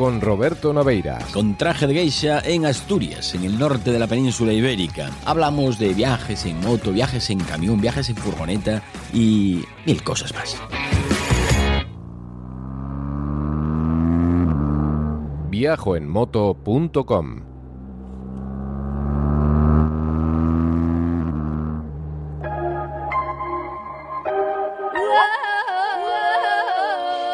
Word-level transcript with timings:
Con 0.00 0.22
Roberto 0.22 0.72
Naveiras. 0.72 1.24
Con 1.24 1.58
traje 1.58 1.86
de 1.86 1.92
geisha 1.92 2.40
en 2.42 2.64
Asturias, 2.64 3.34
en 3.34 3.44
el 3.44 3.58
norte 3.58 3.92
de 3.92 3.98
la 3.98 4.06
península 4.06 4.50
ibérica. 4.50 5.10
Hablamos 5.26 5.78
de 5.78 5.92
viajes 5.92 6.46
en 6.46 6.58
moto, 6.62 6.90
viajes 6.90 7.28
en 7.28 7.38
camión, 7.40 7.78
viajes 7.82 8.08
en 8.08 8.16
furgoneta 8.16 8.82
y 9.12 9.62
mil 9.84 10.02
cosas 10.02 10.32
más. 10.32 10.56
Viajoenmoto.com 15.50 17.42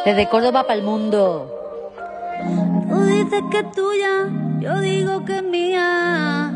Desde 0.04 0.28
Córdoba 0.28 0.64
para 0.64 0.74
el 0.74 0.82
mundo. 0.82 1.55
Tú 3.06 3.12
dices 3.12 3.42
que 3.52 3.58
es 3.58 3.70
tuya, 3.70 4.28
yo 4.58 4.80
digo 4.80 5.24
que 5.24 5.36
es 5.36 5.42
mía. 5.44 6.50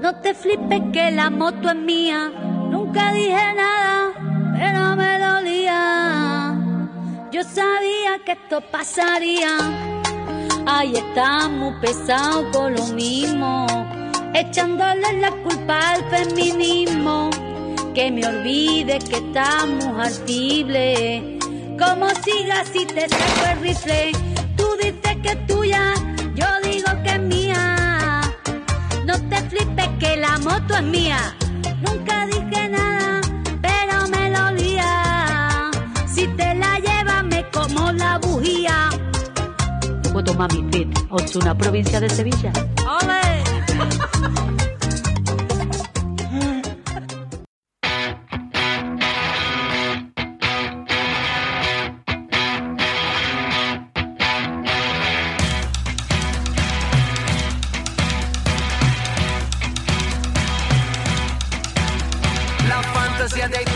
No 0.00 0.14
te 0.22 0.32
flipes 0.32 0.80
que 0.90 1.10
la 1.10 1.28
moto 1.28 1.68
es 1.68 1.76
mía. 1.76 2.32
Nunca 2.70 3.12
dije 3.12 3.52
nada, 3.54 4.14
pero 4.58 4.96
me 4.96 5.18
dolía. 5.18 6.56
Yo 7.30 7.44
sabía 7.44 8.24
que 8.24 8.32
esto 8.32 8.62
pasaría. 8.72 9.50
Ahí 10.64 10.94
estamos 10.96 11.74
pesados 11.82 12.46
por 12.54 12.70
lo 12.72 12.86
mismo, 12.94 13.66
echándole 14.32 15.12
la 15.20 15.30
culpa 15.30 15.90
al 15.90 16.04
feminismo. 16.08 17.28
Que 17.94 18.10
me 18.10 18.26
olvide 18.26 18.98
que 18.98 19.16
estamos 19.16 19.84
altibles. 19.98 21.22
Como 21.78 22.08
sigas 22.24 22.66
si 22.72 22.86
te 22.86 23.06
saco 23.10 23.52
el 23.52 23.60
rifle, 23.60 24.12
dices 25.16 25.22
que 25.22 25.28
es 25.28 25.46
tuya, 25.46 25.94
yo 26.34 26.46
digo 26.62 26.86
que 27.02 27.10
es 27.10 27.20
mía. 27.20 28.20
No 29.04 29.14
te 29.28 29.36
flipes 29.48 29.88
que 29.98 30.16
la 30.16 30.38
moto 30.38 30.74
es 30.74 30.82
mía. 30.82 31.36
Nunca 31.82 32.26
dije 32.26 32.68
nada, 32.68 33.20
pero 33.60 34.08
me 34.08 34.30
dolía. 34.30 35.70
Si 36.06 36.26
te 36.28 36.54
la 36.54 36.78
llevas 36.78 37.24
me 37.24 37.48
como 37.50 37.92
la 37.92 38.18
bujía. 38.18 38.90
Moto 40.12 40.34
Mami 40.34 40.66
Fit, 40.72 40.98
Osuna, 41.10 41.56
provincia 41.56 42.00
de 42.00 42.08
Sevilla. 42.08 42.52
¡Ole! 43.02 43.15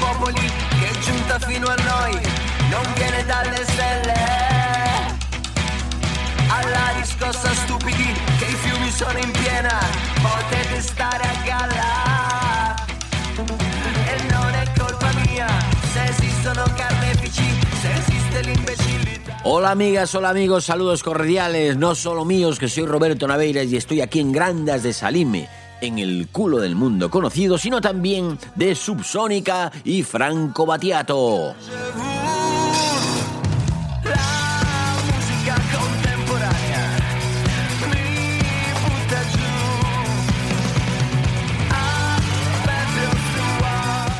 Popoli 0.00 0.50
che 0.80 0.88
è 0.88 0.98
giunta 1.04 1.38
fino 1.38 1.68
a 1.68 1.76
noi 1.76 2.12
non 2.70 2.84
viene 2.94 3.24
dalle 3.24 3.62
stelle. 3.64 4.18
Alla 6.48 6.86
riscossa 6.98 7.52
stupidi 7.54 8.12
che 8.38 8.44
i 8.44 8.56
fiumi 8.62 8.90
sono 8.90 9.18
in 9.18 9.30
piena, 9.30 9.78
potete 10.20 10.80
stare 10.80 11.22
a 11.22 11.36
galla. 11.44 12.74
E 14.06 14.32
non 14.32 14.54
è 14.54 14.66
colpa 14.76 15.10
mia 15.24 15.46
se 15.92 16.04
esistono 16.04 16.64
carnefici, 16.76 17.44
se 17.80 17.92
esiste 17.92 18.42
l'imbecillità. 18.42 19.36
Hola 19.44 19.70
amigas, 19.70 20.14
hola 20.14 20.30
amigos, 20.30 20.64
saludos 20.64 21.02
cordiales, 21.02 21.76
no 21.76 21.94
solo 21.94 22.24
míos, 22.24 22.58
que 22.58 22.68
soy 22.68 22.84
Roberto 22.86 23.26
Naveiras 23.26 23.66
y 23.66 23.76
estoy 23.76 24.00
aquí 24.00 24.20
en 24.20 24.32
Grandas 24.32 24.82
de 24.82 24.92
Salime, 24.92 25.48
en 25.80 25.98
el 25.98 26.28
culo 26.28 26.58
del 26.58 26.74
mundo 26.74 27.10
conocido, 27.10 27.58
sino 27.58 27.80
también 27.80 28.38
de 28.54 28.74
Subsónica 28.74 29.72
y 29.84 30.02
Franco 30.02 30.66
better 30.66 30.90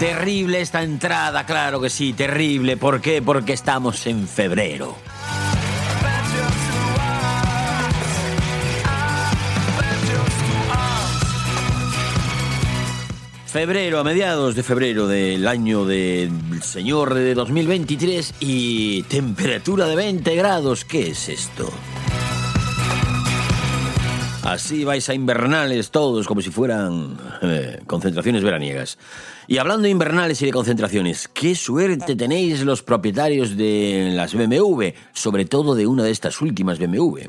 Terrible 0.01 0.63
esta 0.63 0.83
entrada, 0.83 1.45
claro 1.45 1.79
que 1.79 1.91
sí, 1.91 2.15
terrible. 2.15 2.79
¿Por 2.79 3.03
qué? 3.03 3.21
Porque 3.21 3.53
estamos 3.53 4.07
en 4.07 4.27
febrero. 4.27 4.97
Febrero, 13.51 13.99
a 13.99 14.05
mediados 14.05 14.55
de 14.55 14.63
febrero 14.63 15.09
del 15.09 15.49
año 15.49 15.85
del 15.85 16.31
señor 16.63 17.15
de 17.15 17.35
2023 17.35 18.35
y 18.39 19.03
temperatura 19.03 19.89
de 19.89 19.97
20 19.97 20.37
grados. 20.37 20.85
¿Qué 20.85 21.09
es 21.09 21.29
esto? 21.29 21.69
Así 24.45 24.85
vais 24.85 25.09
a 25.09 25.15
invernales 25.15 25.91
todos, 25.91 26.29
como 26.29 26.43
si 26.43 26.51
fueran 26.51 27.19
eh, 27.43 27.81
concentraciones 27.89 28.45
veraniegas. 28.45 28.99
Y 29.49 29.59
hablando 29.59 29.83
de 29.83 29.91
invernales 29.91 30.41
y 30.43 30.47
de 30.47 30.53
concentraciones, 30.53 31.27
qué 31.27 31.57
suerte 31.57 32.15
tenéis 32.15 32.61
los 32.61 32.85
propietarios 32.85 33.57
de 33.57 34.13
las 34.15 34.33
BMW, 34.33 34.91
sobre 35.13 35.45
todo 35.45 35.75
de 35.75 35.89
una 35.89 36.05
de 36.05 36.13
estas 36.13 36.41
últimas 36.41 36.79
BMW, 36.79 37.23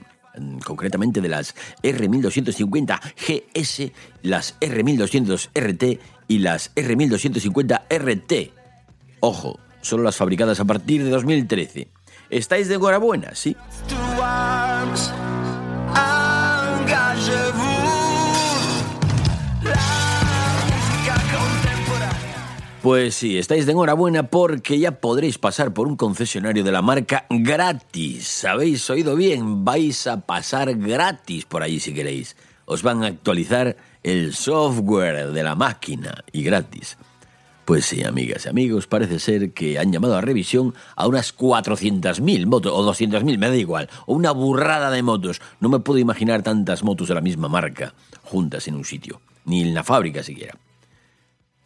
concretamente 0.63 1.21
de 1.21 1.29
las 1.29 1.55
R1250 1.83 2.99
GS, 3.15 3.91
las 4.21 4.59
R1200 4.59 5.49
RT 5.53 5.99
y 6.27 6.39
las 6.39 6.73
R1250 6.75 7.81
RT. 7.89 8.53
Ojo, 9.19 9.59
solo 9.81 10.03
las 10.03 10.15
fabricadas 10.15 10.59
a 10.59 10.65
partir 10.65 11.03
de 11.03 11.09
2013. 11.09 11.87
¿Estáis 12.29 12.67
de 12.67 12.75
enhorabuena? 12.75 13.35
Sí. 13.35 13.55
Pues 22.81 23.13
sí, 23.13 23.37
estáis 23.37 23.67
de 23.67 23.73
enhorabuena 23.73 24.23
porque 24.23 24.79
ya 24.79 24.99
podréis 24.99 25.37
pasar 25.37 25.71
por 25.71 25.87
un 25.87 25.95
concesionario 25.95 26.63
de 26.63 26.71
la 26.71 26.81
marca 26.81 27.27
gratis. 27.29 28.43
¿Habéis 28.43 28.89
oído 28.89 29.15
bien? 29.15 29.63
Vais 29.63 30.07
a 30.07 30.21
pasar 30.21 30.73
gratis 30.73 31.45
por 31.45 31.61
allí 31.61 31.79
si 31.79 31.93
queréis. 31.93 32.35
Os 32.65 32.81
van 32.81 33.03
a 33.03 33.07
actualizar 33.07 33.77
el 34.01 34.33
software 34.33 35.31
de 35.31 35.43
la 35.43 35.53
máquina 35.53 36.23
y 36.31 36.41
gratis. 36.41 36.97
Pues 37.65 37.85
sí, 37.85 38.03
amigas 38.03 38.47
y 38.47 38.49
amigos, 38.49 38.87
parece 38.87 39.19
ser 39.19 39.51
que 39.53 39.77
han 39.77 39.91
llamado 39.91 40.15
a 40.15 40.21
revisión 40.21 40.73
a 40.95 41.05
unas 41.05 41.37
400.000 41.37 42.47
motos, 42.47 42.73
o 42.75 42.83
200.000, 42.83 43.37
me 43.37 43.49
da 43.49 43.55
igual, 43.55 43.89
o 44.07 44.15
una 44.15 44.31
burrada 44.31 44.89
de 44.89 45.03
motos. 45.03 45.39
No 45.59 45.69
me 45.69 45.81
puedo 45.81 45.99
imaginar 45.99 46.41
tantas 46.41 46.83
motos 46.83 47.09
de 47.09 47.13
la 47.13 47.21
misma 47.21 47.47
marca 47.47 47.93
juntas 48.23 48.67
en 48.67 48.73
un 48.73 48.85
sitio, 48.85 49.21
ni 49.45 49.61
en 49.61 49.75
la 49.75 49.83
fábrica 49.83 50.23
siquiera. 50.23 50.57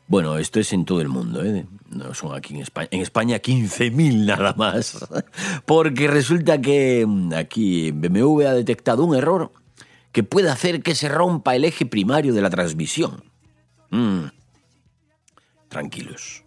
Bueno, 0.08 0.38
esto 0.38 0.60
es 0.60 0.72
en 0.72 0.86
todo 0.86 1.02
el 1.02 1.10
mundo, 1.10 1.44
¿eh? 1.44 1.66
No 1.90 2.14
son 2.14 2.36
aquí 2.36 2.54
en 2.54 2.62
España. 2.62 2.88
En 2.92 3.02
España 3.02 3.38
15.000 3.38 4.26
nada 4.26 4.54
más. 4.54 5.06
Porque 5.66 6.08
resulta 6.08 6.62
que 6.62 7.06
mm, 7.08 7.34
aquí 7.34 7.92
BMW 7.92 8.42
ha 8.48 8.54
detectado 8.54 9.04
un 9.04 9.16
error 9.16 9.52
que 10.12 10.24
puede 10.24 10.50
hacer 10.50 10.84
que 10.84 10.96
se 10.96 11.10
rompa 11.10 11.56
el 11.56 11.66
eje 11.66 11.86
primario 11.86 12.34
de 12.34 12.42
la 12.42 12.50
transmisión. 12.50 13.24
Mm, 13.90 14.26
tranquilos. 15.70 16.44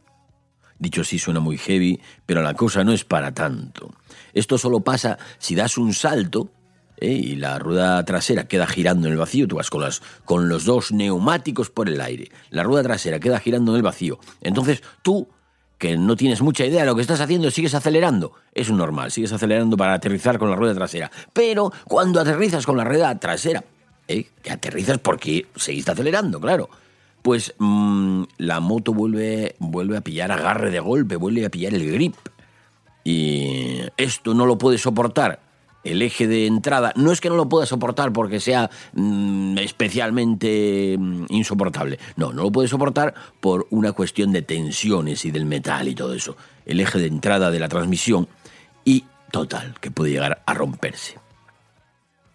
Dicho 0.79 1.01
así 1.01 1.19
suena 1.19 1.41
muy 1.41 1.59
heavy, 1.59 2.01
pero 2.25 2.41
la 2.43 2.55
cosa 2.55 2.85
no 2.85 2.93
es 2.93 3.05
para 3.05 3.35
tanto. 3.35 3.93
Esto 4.33 4.57
solo 4.57 4.81
pasa 4.81 5.19
si 5.39 5.57
das 5.57 5.77
un 5.77 5.93
salto 5.93 6.53
¿eh? 7.01 7.13
y 7.13 7.37
la 7.37 7.59
rueda 7.59 8.05
trasera 8.05 8.47
queda 8.47 8.67
girando 8.67 9.07
en 9.07 9.13
el 9.13 9.19
vacío, 9.19 9.47
tú 9.49 9.57
vas 9.57 9.71
con, 9.71 9.83
las, 9.83 10.03
con 10.25 10.49
los 10.49 10.65
dos 10.65 10.93
neumáticos 10.93 11.71
por 11.71 11.89
el 11.89 12.01
aire, 12.01 12.31
la 12.51 12.63
rueda 12.63 12.83
trasera 12.83 13.21
queda 13.21 13.39
girando 13.41 13.73
en 13.73 13.77
el 13.77 13.83
vacío. 13.83 14.19
Entonces 14.41 14.83
tú, 15.03 15.29
que 15.79 15.97
no 15.97 16.17
tienes 16.17 16.43
mucha 16.43 16.65
idea 16.65 16.81
de 16.81 16.87
lo 16.87 16.95
que 16.95 17.03
estás 17.03 17.21
haciendo, 17.21 17.51
sigues 17.51 17.75
acelerando. 17.75 18.33
Es 18.53 18.71
normal, 18.71 19.11
sigues 19.13 19.33
acelerando 19.33 19.77
para 19.77 19.95
aterrizar 19.95 20.39
con 20.39 20.51
la 20.51 20.57
rueda 20.57 20.75
trasera. 20.75 21.11
Pero 21.33 21.73
cuando 21.85 22.21
aterrizas 22.21 22.67
con 22.67 22.77
la 22.77 22.85
rueda 22.85 23.17
trasera, 23.19 23.65
¿eh? 24.09 24.29
que 24.43 24.51
aterrizas 24.51 24.99
porque 24.99 25.47
seguiste 25.55 25.93
acelerando, 25.93 26.41
claro 26.41 26.69
pues 27.23 27.53
mm, 27.59 28.23
la 28.39 28.61
moto 28.61 28.95
vuelve, 28.95 29.57
vuelve 29.59 29.97
a 29.97 30.01
pillar 30.01 30.33
agarre 30.33 30.71
de 30.71 30.81
golpe, 30.81 31.17
vuelve 31.17 31.45
a 31.45 31.51
pillar 31.51 31.75
el 31.75 31.93
grip. 31.93 32.15
Y 33.05 33.81
esto 33.97 34.35
no 34.35 34.47
lo 34.47 34.57
puede 34.57 34.79
soportar 34.79 35.48
el 35.91 36.03
eje 36.03 36.27
de 36.27 36.47
entrada. 36.47 36.93
No 36.97 37.13
es 37.13 37.21
que 37.21 37.29
no 37.29 37.37
lo 37.37 37.49
pueda 37.49 37.67
soportar 37.67 38.13
porque 38.13 38.41
sea 38.41 38.71
mm, 38.93 39.59
especialmente 39.59 40.97
mm, 40.99 41.27
insoportable. 41.31 41.99
No, 42.17 42.33
no 42.33 42.43
lo 42.45 42.53
puede 42.53 42.69
soportar 42.69 43.15
por 43.41 43.67
una 43.71 43.93
cuestión 43.93 44.33
de 44.33 44.43
tensiones 44.43 45.25
y 45.25 45.31
del 45.31 45.47
metal 45.47 45.89
y 45.89 45.95
todo 45.95 46.15
eso. 46.15 46.37
El 46.67 46.81
eje 46.81 46.99
de 46.99 47.07
entrada 47.07 47.51
de 47.51 47.61
la 47.61 47.69
transmisión. 47.69 48.29
Y 48.85 49.05
total, 49.31 49.75
que 49.81 49.91
puede 49.91 50.13
llegar 50.13 50.43
a 50.47 50.55
romperse. 50.55 51.19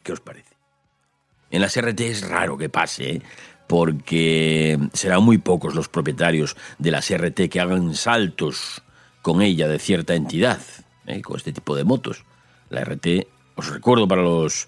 ¿Qué 0.04 0.12
os 0.12 0.20
parece? 0.20 0.54
En 1.50 1.62
las 1.62 1.80
RT 1.80 2.00
es 2.02 2.28
raro 2.28 2.58
que 2.58 2.70
pase, 2.70 3.12
¿eh? 3.12 3.22
porque 3.68 4.78
serán 4.94 5.24
muy 5.24 5.38
pocos 5.38 5.76
los 5.76 5.88
propietarios 5.88 6.56
de 6.80 6.92
las 6.92 7.12
RT 7.16 7.50
que 7.50 7.60
hagan 7.60 7.96
saltos 7.96 8.84
con 9.22 9.42
ella 9.42 9.68
de 9.68 9.80
cierta 9.80 10.16
entidad, 10.16 10.60
¿eh? 11.06 11.22
con 11.22 11.38
este 11.38 11.54
tipo 11.54 11.76
de 11.76 11.84
motos. 11.84 12.26
La 12.70 12.84
RT, 12.84 13.28
os 13.56 13.70
recuerdo 13.70 14.08
para 14.08 14.22
los, 14.22 14.68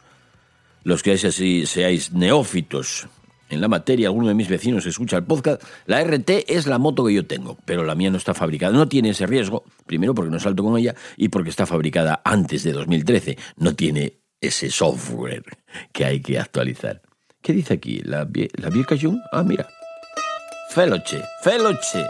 los 0.84 1.04
que 1.04 1.14
así 1.14 1.66
seáis 1.66 2.12
neófitos 2.12 3.08
en 3.50 3.62
la 3.62 3.68
materia, 3.68 4.08
alguno 4.08 4.28
de 4.28 4.34
mis 4.34 4.50
vecinos 4.50 4.86
escucha 4.86 5.18
el 5.18 5.24
podcast, 5.24 5.62
la 5.86 6.04
RT 6.04 6.46
es 6.48 6.66
la 6.66 6.80
moto 6.80 7.06
que 7.06 7.14
yo 7.14 7.26
tengo, 7.26 7.58
pero 7.66 7.84
la 7.84 7.96
mía 7.96 8.10
no 8.10 8.18
está 8.18 8.34
fabricada, 8.34 8.74
no 8.74 8.88
tiene 8.88 9.10
ese 9.10 9.28
riesgo, 9.28 9.64
primero 9.86 10.16
porque 10.16 10.32
no 10.32 10.40
salto 10.40 10.64
con 10.64 10.78
ella 10.78 10.96
y 11.16 11.30
porque 11.30 11.50
está 11.50 11.66
fabricada 11.66 12.22
antes 12.24 12.64
de 12.64 12.74
2013, 12.74 13.38
no 13.58 13.76
tiene 13.76 14.20
ese 14.42 14.70
software 14.70 15.44
que 15.92 16.06
hay 16.06 16.22
que 16.22 16.40
actualizar. 16.40 17.02
¿Qué 17.42 17.54
dice 17.54 17.76
aquí? 17.76 18.02
¿La, 18.04 18.28
la 18.54 18.70
vieja 18.70 18.96
Jung? 19.00 19.20
Ah, 19.32 19.44
mira. 19.44 19.68
Feloche, 20.72 21.22
feloche. 21.44 22.04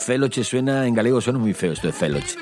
Feloche 0.00 0.42
suena, 0.42 0.86
en 0.86 0.94
galego 0.94 1.20
suena 1.20 1.38
muy 1.38 1.52
feo 1.52 1.72
esto 1.72 1.86
de 1.86 1.92
feloche. 1.92 2.36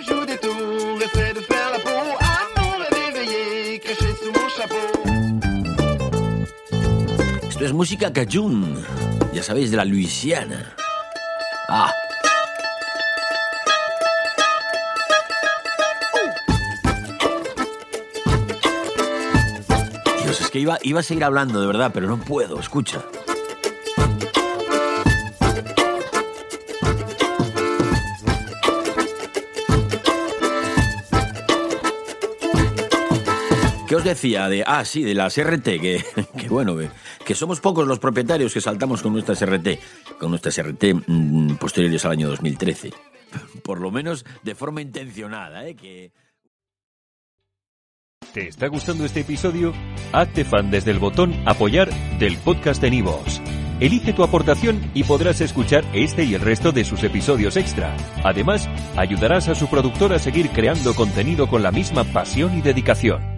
Esto 7.58 7.66
es 7.66 7.72
música 7.72 8.12
cajun, 8.12 8.84
ya 9.34 9.42
sabéis, 9.42 9.72
de 9.72 9.78
la 9.78 9.84
Luisiana. 9.84 10.76
Ah. 11.68 11.92
Dios, 20.22 20.40
es 20.40 20.50
que 20.50 20.60
iba, 20.60 20.78
iba 20.82 21.00
a 21.00 21.02
seguir 21.02 21.24
hablando, 21.24 21.60
de 21.60 21.66
verdad, 21.66 21.90
pero 21.92 22.06
no 22.06 22.18
puedo, 22.18 22.60
escucha. 22.60 23.02
¿Qué 33.88 33.96
os 33.96 34.04
decía 34.04 34.50
de, 34.50 34.64
ah, 34.66 34.84
sí, 34.84 35.02
de 35.02 35.14
las 35.14 35.42
RT? 35.42 35.64
Que, 35.64 36.04
bueno, 36.50 36.76
que, 37.24 37.34
somos 37.34 37.58
pocos 37.58 37.88
los 37.88 37.98
propietarios 37.98 38.52
que 38.52 38.60
saltamos 38.60 39.00
con 39.00 39.14
nuestras 39.14 39.42
RT, 39.42 39.66
con 40.20 40.28
nuestras 40.28 40.60
RT 40.62 40.84
mm, 41.06 41.54
posteriores 41.54 42.04
al 42.04 42.12
año 42.12 42.28
2013. 42.28 42.92
Por 43.64 43.80
lo 43.80 43.90
menos 43.90 44.26
de 44.42 44.54
forma 44.54 44.82
intencionada, 44.82 45.66
¿eh? 45.66 45.74
Que... 45.74 46.12
¿Te 48.34 48.48
está 48.48 48.66
gustando 48.66 49.06
este 49.06 49.20
episodio? 49.20 49.72
Hazte 50.12 50.44
fan 50.44 50.70
desde 50.70 50.90
el 50.90 50.98
botón 50.98 51.34
Apoyar 51.46 51.88
del 52.18 52.36
podcast 52.36 52.82
de 52.82 52.90
Nivos. 52.90 53.40
Elige 53.80 54.12
tu 54.12 54.22
aportación 54.22 54.90
y 54.92 55.04
podrás 55.04 55.40
escuchar 55.40 55.84
este 55.94 56.24
y 56.24 56.34
el 56.34 56.42
resto 56.42 56.72
de 56.72 56.84
sus 56.84 57.04
episodios 57.04 57.56
extra. 57.56 57.96
Además, 58.22 58.68
ayudarás 58.96 59.48
a 59.48 59.54
su 59.54 59.66
productor 59.68 60.12
a 60.12 60.18
seguir 60.18 60.50
creando 60.50 60.94
contenido 60.94 61.48
con 61.48 61.62
la 61.62 61.72
misma 61.72 62.04
pasión 62.04 62.58
y 62.58 62.60
dedicación. 62.60 63.37